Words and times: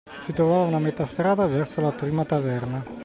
Si 0.19 0.33
trovavano 0.33 0.77
a 0.77 0.79
metà 0.79 1.05
strada 1.05 1.45
verso 1.45 1.79
la 1.79 1.91
prima 1.91 2.25
taverna. 2.25 2.83